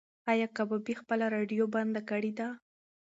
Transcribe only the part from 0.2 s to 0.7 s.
ایا